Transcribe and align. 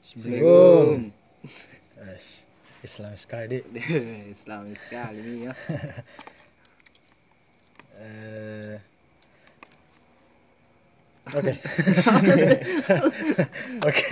Assalamualaikum. 0.00 1.12
Islam 2.80 3.12
sekali. 3.14 3.58
Islam 4.34 4.62
sekali 4.74 5.46
ya. 5.46 5.52
Eh, 8.00 8.80
Oke. 11.36 11.52
Oke. 13.92 14.08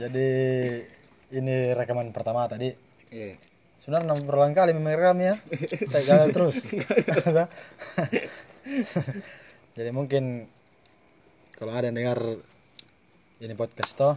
Jadi 0.00 0.28
ini 1.36 1.56
rekaman 1.76 2.08
pertama 2.16 2.48
tadi. 2.48 2.72
Iya. 3.12 3.36
Sebenarnya 3.84 4.16
berulang 4.24 4.56
kali 4.56 4.72
merekam 4.72 5.20
ya. 5.20 5.36
Tapi 5.36 6.04
gagal 6.08 6.32
terus. 6.32 6.56
Jadi 9.76 9.90
mungkin 9.92 10.48
kalau 11.56 11.72
ada 11.72 11.88
yang 11.88 11.96
dengar 11.96 12.18
ini 13.38 13.52
podcast 13.52 13.92
toh 13.92 14.14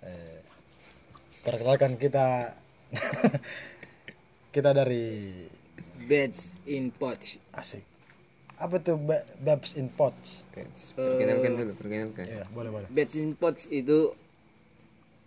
eh, 0.00 0.40
perkenalkan 1.40 1.96
kita 1.96 2.56
kita 4.54 4.70
dari 4.72 5.32
Beds 6.00 6.58
in 6.66 6.90
Pots. 6.90 7.38
asik 7.52 7.84
apa 8.60 8.76
tuh 8.76 9.00
Babs 9.40 9.72
in 9.74 9.88
Pots 9.88 10.44
Perkenalkan 10.92 11.56
dulu, 11.56 11.72
perkenalkan. 11.74 12.24
ya 12.24 12.44
boleh 12.50 12.68
boleh 12.68 12.88
Beds 12.92 13.16
in 13.16 13.32
Pots 13.32 13.64
itu 13.66 14.12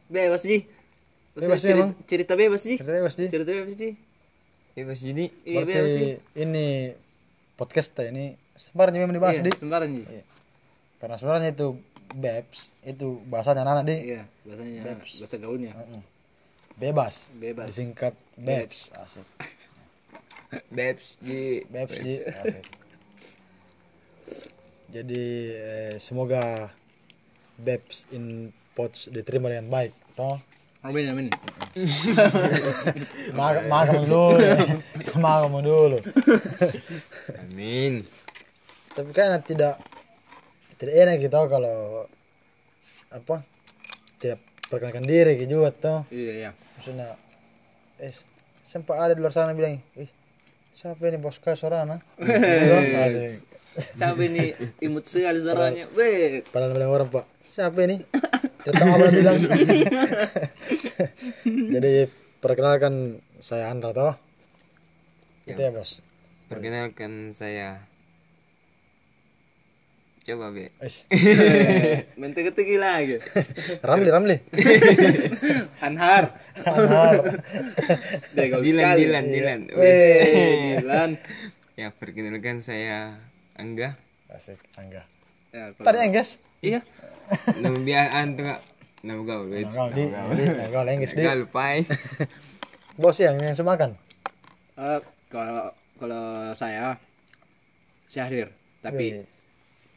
bebas 0.06 0.46
sih. 0.46 0.70
Bebas 1.34 1.58
sih, 1.58 1.66
cerita, 1.66 1.82
emang. 1.82 1.92
cerita 2.06 2.34
bebas 2.38 2.62
sih. 2.62 2.78
Cerita 2.78 2.94
bebas, 2.94 3.14
Di. 3.18 3.26
Cerita 3.26 3.50
bebas 3.50 3.74
sih. 3.74 3.94
Bebas 4.76 4.98
jadi 5.02 5.26
Iya 5.42 5.58
bebas 5.66 5.74
sih. 5.90 6.14
berarti 6.14 6.38
ini 6.38 6.68
podcast 7.56 7.90
ini 8.06 8.26
sebenarnya 8.54 9.00
memang 9.02 9.16
dibahas 9.18 9.36
Iya, 9.36 9.44
di 9.44 9.52
sembarang 9.58 9.92
sih. 9.92 10.06
Iya. 10.06 10.24
Karena 11.04 11.20
sebenarnya 11.20 11.52
itu 11.52 11.68
Babs 12.16 12.72
itu 12.88 13.20
bahasanya 13.28 13.68
anak 13.68 13.92
di 13.92 14.16
Iya, 14.16 14.24
bahasanya 14.48 14.96
bahasa 15.04 15.36
gaulnya. 15.36 15.76
bebas 16.80 17.28
Bebas. 17.36 17.68
disingkat 17.68 18.16
Babs 18.40 18.88
asik 18.96 19.28
Babs 20.78 21.20
di 21.20 21.60
Babs 21.68 21.96
di 22.00 22.24
asik. 22.24 22.66
jadi 24.88 25.26
eh, 25.52 25.94
semoga 26.00 26.72
Babs 27.60 28.08
in 28.10 28.50
Pots 28.72 29.12
diterima 29.12 29.52
dengan 29.52 29.68
baik 29.68 29.92
toh 30.16 30.40
Amin 30.84 31.08
amin. 31.08 31.28
Makan 33.40 33.64
makan 33.72 34.04
dulu, 34.04 34.36
makan 35.24 35.64
dulu. 35.64 35.96
Amin. 37.40 38.04
Tapi 38.92 39.10
kan 39.16 39.40
tidak 39.48 39.80
tidak 40.78 40.96
enak 40.96 41.16
gitu 41.22 41.42
kalau 41.50 42.08
apa 43.14 43.46
tidak 44.18 44.40
perkenalkan 44.72 45.06
diri 45.06 45.38
gitu 45.38 45.62
juga 45.62 45.70
toh. 45.74 46.00
Iya 46.10 46.34
iya. 46.34 46.52
Maksudnya, 46.80 47.14
eh 48.02 48.14
sempat 48.66 48.98
ada 48.98 49.14
di 49.14 49.22
luar 49.22 49.36
sana 49.36 49.54
bilang, 49.54 49.78
ih 50.00 50.10
siapa 50.74 51.06
ini 51.06 51.22
bos 51.22 51.38
kau 51.38 51.54
sorana? 51.60 52.02
Asik. 52.18 53.46
Sampai 53.74 54.30
ini 54.30 54.54
imut 54.86 55.06
sekali 55.06 55.42
suaranya. 55.42 55.90
Weh. 55.98 56.46
Padahal 56.46 56.78
bilang 56.78 56.94
orang 56.94 57.10
pak, 57.10 57.26
siapa 57.54 57.78
ini? 57.86 58.02
Tahu 58.66 58.74
apa 58.80 59.08
bilang. 59.12 59.38
Jadi 61.46 61.94
perkenalkan 62.40 63.20
saya 63.42 63.74
Andra 63.74 63.92
toh. 63.92 64.16
Itu 65.50 65.60
ya 65.60 65.74
bos. 65.74 66.00
Perkenalkan 66.48 67.34
saya. 67.34 67.93
Coba 70.24 70.56
be. 70.56 70.72
Mente 72.20 72.48
ketegi 72.48 72.80
lagi. 72.80 73.20
Ramli 73.88 74.08
Ramli. 74.08 74.38
Anhar. 75.86 76.40
Anhar. 76.64 77.16
Gaul 78.32 78.64
Dilan. 78.64 78.96
Dilan, 78.96 79.26
Dilan. 79.28 79.60
Dilan. 79.68 81.12
Ya 81.76 81.92
perkenalkan 81.92 82.64
saya 82.64 83.20
Angga. 83.60 84.00
Asik, 84.32 84.64
Angga. 84.80 85.04
Ya, 85.52 85.76
kalau- 85.76 85.86
Tadi 85.86 85.98
Engges. 86.00 86.40
Iya. 86.64 86.80
Nama 87.60 87.78
biasa 87.78 88.20
tuh. 88.34 88.46
Nama 89.04 89.22
gaul. 89.28 89.48
di, 89.52 89.64
kau 90.72 90.88
Engges 90.88 91.12
di. 91.12 91.22
Gak 91.22 91.36
lupa 91.36 91.76
eh. 91.76 91.84
Bos 92.96 93.20
yang 93.20 93.36
yang 93.38 93.52
semakan. 93.52 94.00
Eh, 94.80 95.00
kalau 95.28 95.68
kalau 96.00 96.24
saya 96.56 96.96
Syahrir, 98.08 98.56
tapi 98.80 99.20
Wih. 99.20 99.43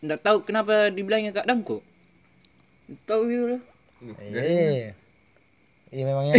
Enggak 0.06 0.22
tahu 0.22 0.46
kenapa 0.46 0.94
dibilangnya 0.94 1.34
Kak 1.34 1.50
Dangko. 1.50 1.82
Tahu 3.04 3.22
gitu. 3.26 3.58
Iya. 4.22 4.94
Iya 5.90 6.02
memangnya. 6.02 6.34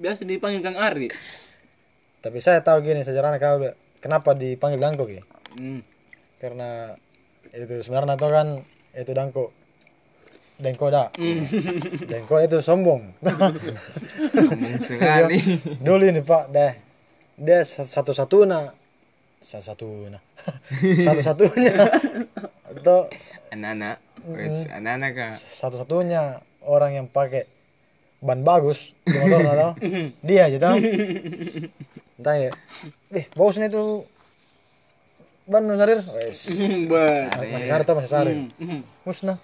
Biasa 0.00 0.24
dipanggil 0.24 0.60
Kang 0.60 0.76
Ari. 0.76 1.08
Tapi 2.20 2.38
saya 2.44 2.60
tahu 2.60 2.84
gini 2.84 3.00
sejarahnya 3.00 3.40
kau 3.40 3.64
kenapa 4.04 4.36
dipanggil 4.36 4.80
Dangko 4.80 5.04
ki? 5.08 5.20
Hmm. 5.56 5.80
Karena 6.40 6.96
itu 7.52 7.80
sebenarnya 7.80 8.16
itu 8.16 8.28
kan 8.28 8.48
itu 8.96 9.12
Dangko. 9.16 9.44
Dengko 10.60 10.92
dah. 10.92 11.08
Dengko 12.12 12.36
itu 12.44 12.60
sombong. 12.60 13.16
Ngomong 14.36 14.76
sekali. 14.84 15.40
Dulu 15.80 16.04
ini 16.04 16.20
Pak, 16.20 16.52
deh. 16.52 16.72
Dia 17.40 17.64
satu-satunya 17.64 18.76
satu-satunya. 19.40 20.20
Satu-satunya. 21.08 21.74
Atau 22.70 23.08
Anak-anak. 23.50 23.96
Anak-anak 24.70 25.10
kak. 25.16 25.34
satu-satunya 25.40 26.44
orang 26.62 27.02
yang 27.02 27.06
pakai 27.10 27.48
ban 28.20 28.44
bagus. 28.44 28.92
Di 29.02 29.16
motor 29.16 29.42
atau 29.42 29.70
dia 30.28 30.46
aja 30.46 30.58
tahu? 30.60 30.76
Tanya 32.20 32.52
eh 33.16 33.24
bosnya 33.32 33.72
itu 33.72 34.04
ban 35.48 35.64
nu 35.66 35.74
sarir 35.74 36.04
wes. 36.14 36.46
Masih 37.50 37.66
sarir 37.66 37.84
masih 37.88 38.10
sarir 38.12 38.36
musnah. 39.02 39.40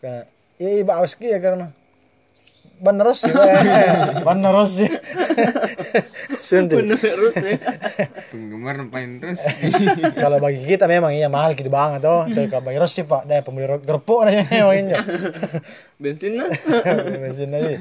Karena 0.00 0.24
iya 0.56 0.80
iya 0.80 0.84
bagus 0.86 1.12
ya 1.20 1.36
karena 1.42 1.74
ban 2.80 2.96
terus 2.96 3.28
ban 4.24 4.38
terus 4.40 4.70
sih. 4.80 4.90
Suntik 6.40 6.80
Terus 6.96 7.34
ya. 7.36 7.58
Penggemar 8.32 8.80
terus. 8.90 9.38
kalau 10.24 10.40
bagi 10.40 10.64
kita 10.64 10.88
memang 10.88 11.12
iya 11.12 11.28
mahal 11.28 11.52
gitu 11.52 11.68
banget 11.68 12.00
tuh 12.00 12.26
tapi 12.32 12.48
kalau 12.48 12.64
bagi 12.64 12.78
Ros 12.80 12.92
sih 12.96 13.04
pak. 13.04 13.28
Deh 13.28 13.44
pembeli 13.44 13.68
gerpuk 13.84 14.24
aja 14.24 14.42
memang 14.48 14.76
ini 14.76 14.92
Bensinnya. 16.00 16.48
bensin 17.20 17.52
aja. 17.52 17.76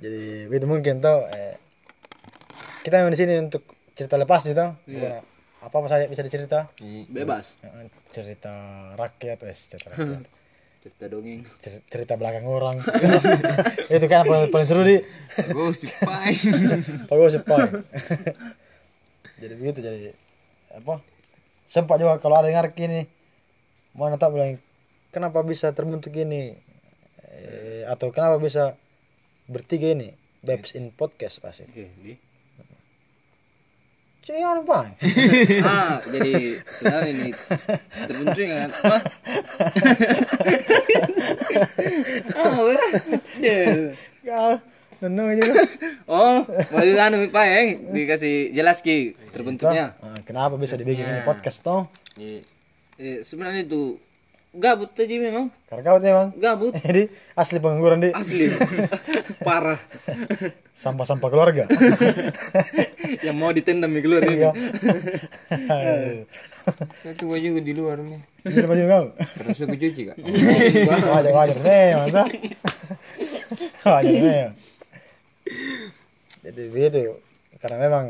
Jadi 0.00 0.48
itu 0.48 0.66
mungkin 0.66 1.04
tuh 1.04 1.28
eh, 1.32 1.56
kita 2.84 3.04
memang 3.04 3.12
di 3.12 3.18
sini 3.20 3.32
untuk 3.40 3.62
cerita 3.94 4.16
lepas 4.18 4.42
gitu 4.42 4.64
bukan 4.88 5.22
apa 5.64 5.74
apa 5.80 5.88
saja 5.88 6.04
bisa 6.08 6.20
dicerita? 6.20 6.68
Iya. 6.80 7.08
Bebas. 7.08 7.56
Eh, 7.64 7.88
cerita 8.12 8.52
rakyat 8.96 9.38
wes 9.44 9.68
cerita 9.68 9.92
rakyat 9.96 10.24
Cerita 10.84 11.08
dongeng. 11.08 11.48
Cer- 11.64 11.80
cerita 11.88 12.20
belakang 12.20 12.44
orang. 12.44 12.76
Itu 13.94 14.04
kan 14.04 14.28
paling, 14.28 14.52
paling 14.52 14.68
seru 14.68 14.84
di? 14.84 15.00
Gue 15.48 15.72
si 15.72 15.88
pai. 16.04 16.36
bagus 17.08 17.40
pak 17.40 17.72
jadi 19.40 19.56
begitu 19.56 19.80
jadi 19.80 20.12
apa? 20.76 21.00
Sempat 21.64 22.04
juga 22.04 22.20
kalau 22.20 22.36
ada 22.36 22.52
yang 22.52 22.60
dengar 22.60 22.76
gini 22.76 23.08
mana 23.96 24.20
tak 24.20 24.36
bilang 24.36 24.60
kenapa 25.08 25.40
bisa 25.40 25.72
terbentuk 25.72 26.12
ini? 26.12 26.52
Eh, 27.32 27.88
atau 27.88 28.12
kenapa 28.12 28.36
bisa 28.36 28.76
bertiga 29.48 29.88
ini? 29.88 30.12
Babs 30.44 30.76
in 30.76 30.92
podcast 30.92 31.40
pasti. 31.40 31.64
Oke, 31.64 31.88
Jangan 34.24 34.64
apa? 34.64 34.78
Ah, 35.68 36.00
jadi 36.08 36.56
sebenarnya 36.80 37.10
ini 37.12 37.28
terbentuk 38.08 38.46
kan. 38.48 38.70
Ah. 38.80 39.00
Ya. 43.36 43.92
Kau 44.24 44.56
nenung 45.04 45.28
aja. 45.28 45.44
Oh, 46.08 46.40
mau 46.48 46.84
anu 47.04 47.28
Pak 47.28 47.44
Eng 47.44 47.68
dikasih 47.92 48.56
jelas 48.56 48.80
ki 48.80 49.12
terbentuknya. 49.28 49.92
Ah, 50.00 50.16
kenapa 50.24 50.56
bisa 50.56 50.80
dibikin 50.80 51.04
ini 51.04 51.20
podcast 51.28 51.60
toh? 51.60 51.92
Eh, 52.16 53.20
sebenarnya 53.20 53.68
itu 53.68 54.00
gabut 54.56 54.88
aja 54.96 55.14
memang. 55.20 55.52
Karena 55.68 55.82
kau 55.84 55.98
tuh 56.00 56.08
emang. 56.08 56.28
Gabut 56.40 56.72
Jadi 56.86 57.12
asli 57.36 57.58
pengangguran 57.60 58.00
di 58.00 58.08
asli. 58.16 58.48
Parah. 59.40 59.80
sampah-sampah 60.74 61.28
keluarga. 61.30 61.64
Yang 63.26 63.36
mau 63.36 63.50
ditendam 63.50 63.90
nih 63.90 64.02
keluar 64.02 64.22
ini. 64.26 64.36
Iya. 64.42 64.50
Saya 67.00 67.14
tua 67.14 67.36
juga 67.38 67.60
di 67.60 67.72
luar 67.72 68.00
nih. 68.00 68.20
Jadi 68.42 68.66
baju 68.66 68.84
kau. 68.84 69.04
Terus 69.14 69.58
aku 69.60 69.76
cuci 69.76 70.02
kak. 70.08 70.16
Wajar 71.14 71.32
wajar 71.32 71.58
nih, 71.60 71.88
mantap. 71.94 72.28
Wajar 73.92 74.14
nih. 74.14 74.44
Jadi 76.42 76.62
begitu. 76.68 77.00
Karena 77.60 77.76
memang 77.80 78.04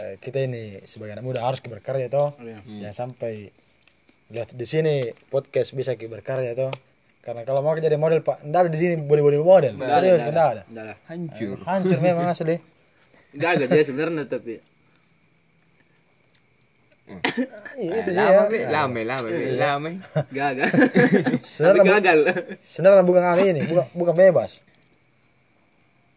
eh, 0.00 0.14
kita 0.18 0.42
ini 0.42 0.82
sebagai 0.84 1.16
anak 1.16 1.24
muda 1.24 1.40
harus 1.40 1.60
berkarya 1.60 2.08
toh 2.08 2.34
Iya. 2.36 2.60
jangan 2.84 2.96
sampai 3.08 3.48
lihat 4.28 4.52
di 4.52 4.64
sini 4.64 4.94
podcast 5.28 5.72
bisa 5.72 5.96
ki 5.96 6.08
berkarya 6.08 6.52
toh 6.52 6.72
karena 7.22 7.46
kalau 7.46 7.62
mau 7.62 7.78
jadi 7.78 7.94
model 7.94 8.18
pak 8.20 8.42
ndak 8.42 8.66
ada 8.66 8.70
di 8.70 8.78
sini 8.82 8.94
boleh 8.98 9.22
boleh 9.22 9.38
model 9.38 9.74
serius 9.78 10.20
ndak 10.26 10.46
ada 10.58 10.62
Enggak 10.66 10.84
lah. 10.90 10.96
Hancur. 11.06 11.56
hancur 11.70 11.98
memang 12.02 12.26
asli 12.28 12.58
Gagal 13.32 13.64
dia 13.64 13.84
sebenarnya 13.86 14.24
tapi 14.28 14.60
iya 17.76 17.92
itu 18.00 18.10
Lama, 18.12 18.30
dia 18.30 18.44
Be. 18.48 18.58
Lama, 18.68 19.00
lama, 19.04 19.28
Be. 19.28 19.46
lama. 19.56 19.88
gagal. 20.32 20.68
sebenarnya 21.44 21.82
gagal. 22.00 22.18
sebenarnya 22.60 23.04
bukan 23.04 23.22
anu 23.22 23.42
ini 23.44 23.60
bukan 23.66 23.84
bukan 23.92 24.14
bebas 24.16 24.64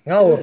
ngawur 0.06 0.40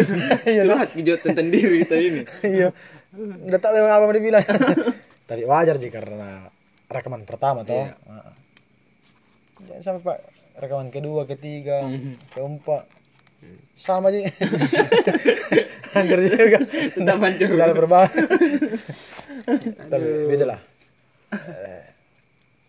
iya. 0.50 0.62
Curhat 0.68 0.92
kijot 0.92 1.20
tentang 1.24 1.48
diri 1.48 1.82
kita 1.84 1.96
ini. 1.96 2.22
iya 2.44 2.68
nggak 3.16 3.60
tahu 3.60 3.72
memang 3.72 3.92
apa 3.96 4.04
mau 4.04 4.12
dibilang 4.14 4.44
tapi 5.30 5.42
wajar 5.48 5.80
sih 5.80 5.88
karena 5.88 6.52
rekaman 6.86 7.24
pertama 7.24 7.64
toh 7.64 7.86
Iya. 7.86 7.96
Jangan 9.64 9.82
sampai 9.82 10.02
pak. 10.04 10.18
Rekaman 10.56 10.88
kedua 10.92 11.24
ketiga 11.28 11.84
keempat. 12.32 12.84
Sama 13.76 14.08
sih 14.12 14.24
hancur 15.94 16.18
juga. 16.24 16.58
Tetap 16.66 17.18
hancur. 17.20 17.46
tidak 17.52 17.76
perubahan 17.76 18.10
tapi 19.90 20.08
beda 20.26 20.44
lah. 20.56 20.60
Eh, 21.34 21.84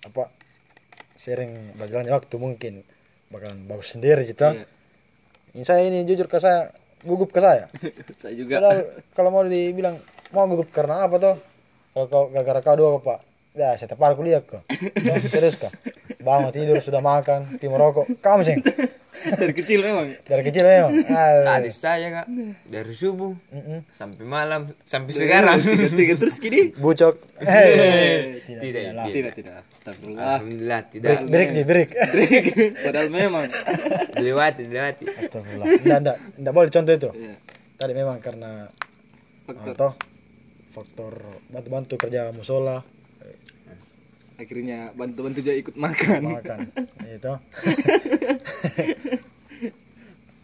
apa? 0.06 0.30
Sering 1.18 1.74
berjalannya 1.76 2.14
waktu 2.14 2.36
mungkin 2.38 2.74
bakalan 3.34 3.66
bagus 3.66 3.98
sendiri 3.98 4.24
sih 4.24 4.38
toh. 4.38 4.54
Iya. 4.54 4.66
ini 5.58 5.64
saya 5.66 5.82
ini 5.90 6.06
jujur 6.06 6.30
ke 6.30 6.38
saya 6.38 6.70
gugup 7.02 7.34
ke 7.34 7.42
saya. 7.42 7.66
Saya 8.22 8.34
juga. 8.38 8.62
Padahal 8.62 8.80
kalau 9.14 9.30
mau 9.34 9.44
dibilang 9.46 9.98
mau 10.34 10.46
gugup 10.46 10.70
karena 10.70 11.06
apa 11.10 11.16
tuh? 11.18 11.36
Kalau 11.94 12.06
kau 12.10 12.24
gara-gara 12.30 12.62
kau 12.62 12.78
dua 12.78 13.02
pak, 13.02 13.20
ya 13.58 13.74
saya 13.74 13.90
terpaksa 13.90 14.14
kuliah 14.14 14.42
kok. 14.46 14.62
Ya, 15.08 15.18
serius 15.26 15.58
kok. 15.58 15.74
Bangun 16.18 16.50
tidur 16.50 16.82
sudah 16.82 17.00
makan, 17.00 17.58
pergi 17.58 17.68
merokok, 17.70 18.06
kamu 18.20 18.42
sih. 18.42 18.58
Dari 19.18 19.50
kecil 19.50 19.82
memang. 19.82 20.14
Dari 20.24 20.46
kecil 20.46 20.62
memang. 20.62 20.94
Tadi 21.02 21.70
saya 21.74 22.22
kak 22.22 22.26
dari 22.70 22.94
subuh 22.94 23.34
Mm-mm. 23.50 23.82
sampai 23.90 24.24
malam 24.24 24.70
sampai 24.86 25.10
sekarang. 25.10 25.58
Tiga 25.98 26.14
terus 26.22 26.38
gini. 26.38 26.70
Bucok. 26.78 27.18
Hei. 27.42 28.38
Tidak, 28.46 28.62
Tidak, 28.62 28.94
tidak. 29.10 29.34
tidak. 29.34 29.54
Astagfirullah. 29.74 30.22
Alhamdulillah 30.38 30.82
tidak. 30.94 31.18
Break 31.34 31.50
break. 31.66 31.90
Trik. 31.98 32.46
Padahal 32.78 33.10
memang. 33.10 33.50
Dilewati, 34.16 34.62
dilewati. 34.70 35.04
Astagfirullah. 35.10 35.66
Enggak, 35.66 35.98
enggak, 35.98 36.18
enggak 36.38 36.54
boleh 36.54 36.70
contoh 36.70 36.94
itu. 36.94 37.10
Iya. 37.18 37.36
Tadi 37.78 37.94
memang 37.98 38.18
karena 38.22 38.52
Faktor. 39.50 39.74
atau 39.74 39.90
faktor 40.78 41.14
bantu-bantu 41.50 41.98
kerja 41.98 42.30
musola, 42.38 42.86
Akhirnya 44.38 44.94
bantu-bantu 44.94 45.42
dia 45.42 45.54
ikut 45.54 45.74
makan. 45.74 46.22
makan. 46.32 46.60
itu. 47.18 47.34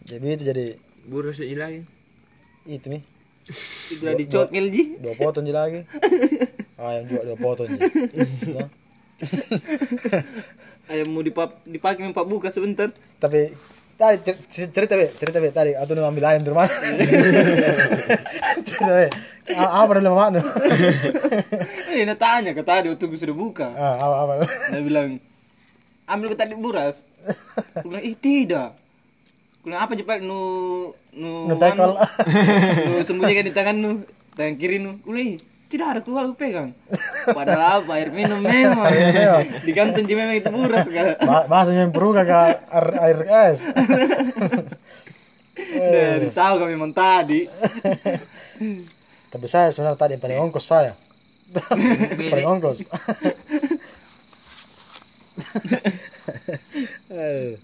jadi 0.04 0.24
itu 0.30 0.44
jadi 0.44 0.66
Burus 1.04 1.36
aja 1.38 1.68
lagi. 1.68 1.84
itu 2.64 2.86
nih 2.88 3.02
Itu 3.92 4.02
udah 4.02 4.14
dicokil 4.16 4.64
ji. 4.68 4.82
dua 4.96 5.12
potong 5.14 5.44
lagi 5.46 5.84
ayam 6.80 7.04
juga 7.04 7.22
dua 7.24 7.38
potong 7.38 7.68
Nah, 7.68 8.68
Ayam 10.84 11.12
mau 11.12 11.20
dipap 11.20 11.60
dipakai 11.64 12.04
mempak 12.04 12.24
buka 12.24 12.48
sebentar. 12.48 12.88
tapi 13.16 13.52
tadi 13.94 14.16
cer- 14.20 14.42
cer- 14.46 14.70
cerita 14.70 14.94
be 14.94 15.06
cerita 15.12 15.38
be 15.38 15.48
tadi 15.48 15.72
atau 15.72 15.92
nu 15.92 16.02
ambil 16.02 16.26
ayam 16.26 16.42
dari 16.42 16.52
mana 16.52 16.72
cerita 18.60 18.92
be 18.92 19.06
A- 19.46 19.82
apa 19.82 19.90
dulu 19.94 20.08
mama 20.10 20.26
nu 20.32 20.42
Eh, 21.90 22.02
nak 22.02 22.16
tanya 22.16 22.50
ke 22.50 22.62
tadi 22.62 22.88
waktu 22.88 23.04
gue 23.04 23.14
sudah 23.14 23.36
buka. 23.36 23.68
Ah, 23.70 23.94
apa 23.96 24.14
apa 24.18 24.32
Dia 24.66 24.80
bilang, 24.80 25.20
ambil 26.06 26.26
ke 26.28 26.36
tadi 26.36 26.56
buras. 26.56 27.04
Gue 27.76 27.86
bilang, 27.86 28.02
ih 28.02 28.16
tidak. 28.16 28.74
Gue 29.60 29.68
bilang, 29.68 29.80
apa 29.80 29.92
cepat 29.94 30.18
nu 30.20 30.40
nu 31.12 31.46
Nu 31.46 32.98
sembunyikan 33.00 33.44
di 33.44 33.52
tangan 33.52 33.76
nu, 33.76 33.90
tangan 34.32 34.54
kiri 34.56 34.78
nu. 34.78 34.98
Gue 34.98 35.12
bilang, 35.12 35.28
"Ih, 35.28 35.38
tidak 35.74 35.86
ada 35.88 36.00
tuh 36.00 36.14
aku 36.14 36.34
pegang. 36.34 36.70
Padahal 37.26 37.82
apa 37.82 37.90
air 37.94 38.08
minum 38.08 38.38
memang. 38.38 38.86
Di 39.58 39.72
kantong 39.72 40.04
je 40.04 40.14
memang 40.14 40.32
itu 40.32 40.46
buras 40.46 40.86
kan. 40.86 41.18
Ba- 41.20 41.46
bahasanya 41.46 41.82
yang 41.82 41.92
perlu 41.92 42.10
kagak 42.10 42.62
air, 42.64 42.86
air 42.96 43.18
es 43.48 43.58
Dari 45.54 46.30
tahu 46.30 46.54
kami 46.56 46.72
memang 46.72 46.90
tadi. 46.90 47.50
tapi 49.26 49.46
saya 49.46 49.68
sebenarnya 49.68 49.98
tadi 49.98 50.14
paling 50.14 50.38
ongkos 50.40 50.62
saya 50.62 50.94
paling 52.24 52.46
ongkos 52.48 52.86
Eh, 57.08 57.58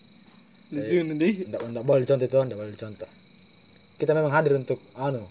Lucu 0.70 1.02
nanti. 1.02 1.46
ndak 1.46 1.60
ndak 1.64 1.82
boleh 1.82 2.02
dicontoh 2.02 2.26
itu 2.26 2.38
ndak 2.40 2.54
boleh 2.56 2.72
dicontoh 2.72 3.10
kita 3.96 4.12
memang 4.12 4.30
hadir 4.30 4.54
untuk 4.54 4.78
anu 4.94 5.26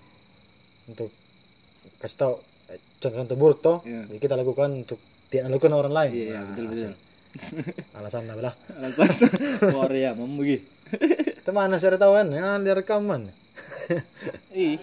untuk 0.86 1.12
kasih 1.98 2.18
tahu 2.18 2.34
eh, 2.36 2.49
contoh-contoh 3.00 3.36
buruk 3.36 3.60
toh 3.60 3.78
Iya. 3.82 4.06
jadi 4.06 4.20
kita 4.20 4.36
lakukan 4.36 4.70
untuk 4.78 5.00
tidak 5.28 5.50
lakukan 5.50 5.74
orang 5.74 5.94
lain 5.94 6.12
Iya, 6.12 6.26
iya, 6.26 6.40
betul 6.46 6.66
betul. 6.68 6.94
alasan 7.94 8.26
apa 8.26 8.42
lah 8.44 8.54
Alasan 8.78 9.10
Korea 9.70 10.10
mau 10.14 10.26
begitu. 10.28 10.66
teman 11.42 11.74
saya 11.76 11.96
tahu 11.96 12.14
kan 12.14 12.28
ya 12.30 12.58
dia 12.58 12.74
rekaman 12.74 13.30
Ih. 14.52 14.78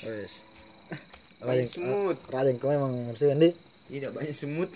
Wes 0.00 0.42
rajin 1.40 1.66
Semut. 1.66 2.16
rajin 2.26 2.54
kau 2.56 2.68
memang 2.68 3.10
bersih 3.10 3.32
di 3.32 3.50
Tidak 3.90 4.14
banyak 4.14 4.30
semut. 4.30 4.70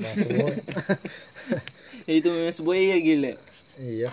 itu 2.11 2.27
memang 2.27 2.51
sebuah 2.51 2.75
iya 2.75 2.97
gila. 2.99 3.33
iya 3.77 4.11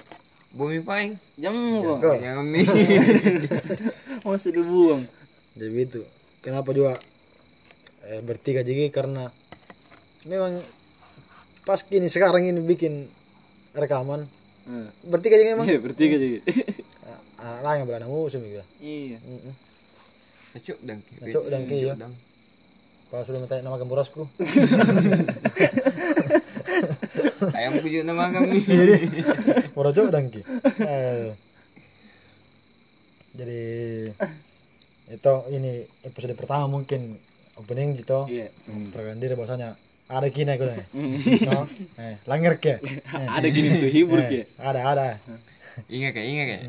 Bumi 0.52 0.84
paling. 0.84 1.16
Jam 1.40 1.56
kok. 1.80 2.04
Jangan 2.20 2.44
nih. 2.46 2.68
Masih 4.28 4.52
dibuang. 4.52 5.08
Jadi 5.54 5.70
begitu 5.70 6.02
kenapa 6.40 6.70
juga 6.72 6.98
eh, 8.04 8.20
bertiga 8.20 8.62
jadi 8.62 8.88
karena 8.88 9.30
memang 10.24 10.62
pas 11.62 11.80
gini 11.80 12.08
sekarang 12.08 12.44
ini 12.44 12.60
bikin 12.60 13.06
rekaman 13.72 14.26
Heeh. 14.62 14.88
bertiga 15.04 15.36
jadi 15.36 15.54
memang 15.54 15.66
Iya, 15.66 15.80
bertiga 15.80 16.16
jadi. 16.16 16.38
ah, 17.38 17.62
lah 17.62 17.74
yang 17.76 17.86
belakang 17.86 18.08
musuh 18.08 18.38
gitu 18.38 18.62
Iya. 18.78 19.18
Dang. 20.84 21.00
Kacuk 21.18 21.48
dang, 21.48 21.64
iya. 21.66 21.96
dang. 21.96 22.14
kalau 23.08 23.24
sudah 23.24 23.40
minta 23.40 23.60
nama 23.60 23.76
gemborosku 23.76 24.28
Ayam 27.52 27.82
kujuk 27.82 28.06
nama 28.06 28.30
kami. 28.30 28.62
Borojo 29.74 30.08
dangki. 30.08 30.46
Eh, 30.80 31.34
jadi 33.34 33.62
itu 35.12 35.34
ini 35.52 35.72
episode 36.02 36.34
pertama 36.34 36.72
mungkin 36.72 37.20
opening 37.60 38.00
gitu. 38.00 38.26
Iya. 38.26 38.48
Perkenalkan 38.90 39.20
diri 39.20 39.34
bahwasanya 39.36 39.76
ada 40.08 40.28
kini 40.28 40.52
aku 40.56 40.66
nih. 40.68 40.86
No, 41.48 41.68
eh, 42.00 42.16
langir 42.28 42.60
ke. 42.60 42.80
Eh, 42.84 43.28
Ada 43.36 43.48
gini 43.48 43.80
tuh 43.80 43.92
hibur 43.92 44.20
eh, 44.24 44.28
ke. 44.28 44.40
Ada 44.60 44.80
ada. 44.84 45.08
Ingat 45.88 46.12
kayak 46.12 46.28
ingat 46.28 46.46
kayak. 46.48 46.64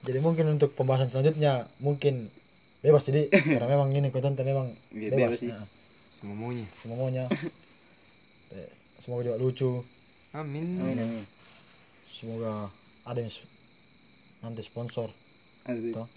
Jadi 0.00 0.18
mungkin 0.18 0.46
untuk 0.50 0.74
pembahasan 0.74 1.06
selanjutnya 1.06 1.68
mungkin 1.78 2.26
bebas 2.80 3.04
jadi 3.04 3.28
karena 3.28 3.68
memang 3.68 3.92
ini 3.92 4.08
kontennya 4.08 4.42
memang 4.42 4.72
Iya, 4.90 5.12
bebas. 5.12 5.36
bebas 5.36 5.38
sih. 5.38 5.50
Nah, 5.52 5.66
Semuanya. 6.16 6.66
semuanya. 6.76 7.24
Eh, 8.50 8.68
Semoga 8.98 9.30
juga 9.30 9.36
lucu. 9.38 9.70
Amin. 10.34 10.76
Amin. 10.76 11.24
Semoga 12.10 12.68
ada 13.06 13.18
yang 13.18 13.32
nanti 14.42 14.60
sponsor. 14.60 15.08
Asik. 15.64 15.94
Toh. 15.94 16.08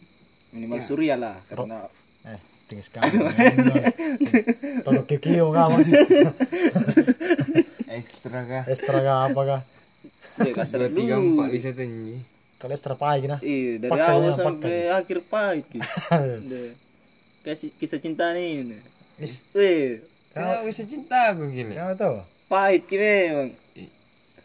Minimal 0.53 0.79
surya 0.79 1.15
lah 1.17 1.35
karena 1.45 1.89
Eh, 2.23 2.39
tinggi 2.65 2.85
sekali. 2.85 3.09
Kalau 4.79 5.01
kikio 5.03 5.51
kamu. 5.51 5.77
Ekstra 7.89 8.39
kah? 8.43 8.63
Extra 8.65 8.97
kah 8.99 9.17
apa 9.27 9.41
kah? 9.43 9.61
dia 10.33 10.49
kasar 10.49 10.89
Tiga 10.89 11.19
empat 11.19 11.47
bisa 11.49 11.69
tinggi. 11.69 12.23
Kalau 12.57 12.71
extra 12.71 12.95
pahit 12.95 13.27
nah. 13.27 13.37
Iya, 13.37 13.75
dari 13.77 13.91
Pakai 13.91 14.07
awal 14.07 14.23
ya, 14.23 14.33
sampai 14.33 14.75
akhir 14.89 15.17
pahit 15.27 15.65
gitu. 15.67 15.83
Kasih 17.45 17.69
kisah 17.75 17.99
cinta 17.99 18.31
nih. 18.31 18.63
ini. 18.63 18.77
Is, 19.19 19.43
Weh, 19.51 19.99
Kenapa 20.31 20.63
bisa 20.63 20.87
cinta 20.87 21.35
aku 21.35 21.51
gila? 21.51 21.75
kamu 21.75 21.93
tahu? 21.99 22.17
pahit 22.47 22.87
ki 22.87 22.95
memang. 22.95 23.49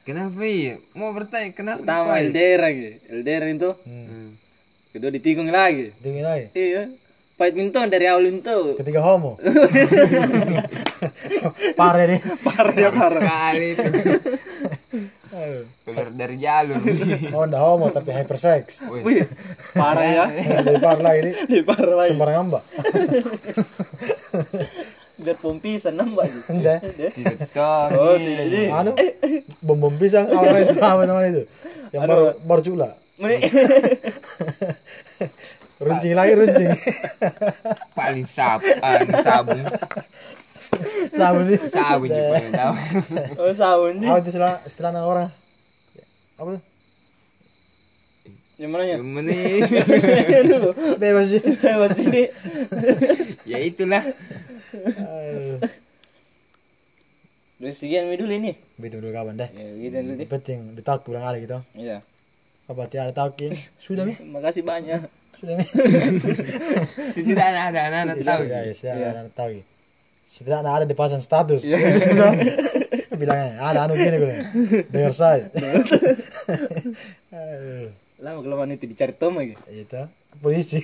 Kenapa 0.02 0.40
iya? 0.42 0.80
Mau 0.92 1.12
bertanya 1.12 1.52
kenapa? 1.52 1.84
Pertama 1.84 2.16
pahit? 2.16 2.32
LDR 2.32 2.58
lagi. 2.58 2.88
LDR 3.06 3.44
itu. 3.46 3.70
Hmm. 3.86 4.17
Kedua 4.88 5.12
ditikung 5.12 5.52
lagi. 5.52 5.92
Tinggi 6.00 6.24
lagi. 6.24 6.48
Iya. 6.56 6.88
Pahit 7.36 7.54
minto 7.54 7.78
dari 7.84 8.08
awal 8.08 8.24
minto. 8.24 8.72
Ketiga 8.80 9.04
homo. 9.04 9.36
Parah 11.78 12.08
nih. 12.08 12.20
Parah 12.40 12.72
dia 12.72 12.90
parah. 12.90 13.22
Sekali 13.22 13.66
itu. 13.76 13.84
keluar 15.86 16.10
dari 16.10 16.34
jalur 16.40 16.80
Oh, 17.36 17.44
ndak 17.46 17.60
homo 17.60 17.92
tapi 17.92 18.10
hypersex. 18.16 18.80
Wih, 18.88 19.28
parah 19.76 20.08
ya. 20.08 20.24
Lebih 20.66 20.82
parah 20.82 21.04
lagi 21.04 21.20
ini. 21.20 21.32
Lebih 21.52 21.64
parah 21.68 21.94
lagi. 21.94 22.10
Sembarang 22.10 22.34
ngambak. 22.42 22.64
Biar 25.22 25.36
pompisan 25.38 25.94
nambah 26.00 26.26
gitu. 26.26 26.58
Ndak. 26.58 26.80
tidak 27.12 27.54
Oh, 27.92 28.16
tidak 28.16 28.46
jadi. 28.50 28.72
Anu, 28.72 28.96
bom 29.62 29.76
bom 29.76 29.94
pisang 30.00 30.32
awalnya 30.32 30.64
itu 30.64 30.80
apa 30.80 31.02
namanya 31.04 31.28
itu? 31.28 31.42
Yang 31.92 32.02
baru 32.08 32.24
baru 32.42 32.62
cula. 32.64 32.90
Runcing 35.88 36.14
lagi 36.14 36.32
runcing. 36.36 36.70
paling 37.98 38.26
sab 38.28 38.60
sabun 39.24 39.64
sabun 41.10 42.10
tahu 42.52 42.74
Oh, 43.40 43.50
sih. 43.50 44.06
Apa 44.06 44.18
itu 44.20 44.28
istilah 44.30 44.54
istilah 44.68 44.92
orang? 45.02 45.30
Apa 46.38 46.48
tuh? 46.58 46.62
Yang 48.58 48.70
mana 48.74 48.84
ya? 48.84 48.96
gimana 48.98 49.30
Dulu. 50.42 50.70
Bebas 51.02 51.26
sih. 51.30 51.42
Mas 51.62 51.98
ini. 52.02 52.22
ya 53.46 53.58
itulah 53.62 54.02
Aduh. 54.74 55.62
Udah 57.58 57.74
sekian 57.74 58.06
mi 58.06 58.18
dulu 58.18 58.30
ini. 58.34 58.54
Begitu 58.78 59.02
dulu 59.02 59.10
kapan 59.10 59.34
deh. 59.34 59.50
Ya, 59.50 59.66
gitu 59.78 59.96
dulu 60.02 60.14
deh. 60.14 60.26
Penting 60.30 60.58
ditak 60.78 61.02
pulang 61.02 61.22
kali 61.26 61.46
gitu. 61.46 61.58
Iya. 61.74 62.02
Apa 62.70 62.86
tidak 62.90 63.10
ada 63.10 63.14
tahu 63.14 63.50
Sudah 63.78 64.06
mi. 64.06 64.14
Makasih 64.18 64.62
banyak. 64.62 65.06
Sudah 65.38 65.54
mi. 65.54 65.64
setidaknya 67.14 67.62
ada 67.70 67.80
anak-anak 67.86 68.16
tahu 68.20 68.42
Ya, 68.44 68.74
sudah 68.74 68.92
ada 68.94 69.22
tahu. 69.30 69.62
Setidaknya 70.26 70.70
ada 70.70 70.84
di 70.84 70.96
pasang 70.98 71.22
status. 71.22 71.62
Bilangnya 73.18 73.58
ada 73.58 73.86
anu 73.86 73.94
gini 73.94 74.18
gue. 74.18 74.36
Dengar 74.90 75.14
saya. 75.14 75.46
Aduh. 77.30 77.90
Lama 78.18 78.42
kelamaan 78.42 78.74
itu 78.74 78.90
dicari 78.90 79.14
Tom 79.14 79.38
lagi. 79.38 79.54
Itu 79.70 80.02
polisi. 80.38 80.82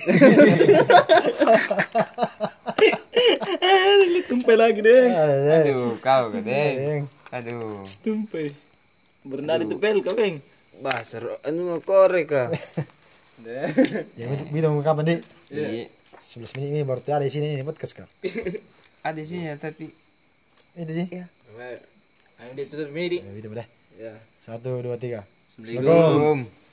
Tumpai 4.25 4.55
lagi 4.55 4.79
deh. 4.79 5.03
Aduh. 5.11 5.99
kau 5.99 6.31
gede 6.31 6.63
Deng. 6.75 7.03
aduh 7.29 7.83
Tumpai. 8.01 8.55
Berenang 9.25 9.63
itu 9.63 9.75
pel 9.75 9.99
kau 9.99 10.15
beng. 10.15 10.39
basar 10.75 11.23
anu 11.47 11.79
korek 11.79 12.27
kah 12.27 12.47
Ya 14.15 14.25
begitu 14.31 14.67
kapan 14.79 15.03
di? 15.03 15.15
iya 15.51 15.91
11 16.25 16.57
menit 16.57 16.69
ini 16.73 16.81
baru 16.87 17.01
ada 17.05 17.21
di 17.21 17.31
sini 17.31 17.53
ini 17.53 17.61
podcast 17.61 17.93
kah? 17.93 18.07
ada 19.07 19.21
sih 19.21 19.45
ya 19.45 19.59
tapi 19.59 19.91
Itu 20.75 20.91
sih. 20.91 21.07
Ayo 22.35 22.51
ditutup 22.55 22.91
ini 22.91 23.07
di. 23.07 23.19
Ya. 23.55 23.65
Ya. 23.95 24.13
Satu 24.43 24.83
dua 24.83 24.99
tiga. 24.99 25.23
Assalamualaikum. 25.55 26.64